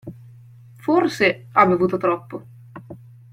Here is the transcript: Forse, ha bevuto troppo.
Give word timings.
Forse, 0.77 1.45
ha 1.51 1.67
bevuto 1.67 1.97
troppo. 1.97 2.45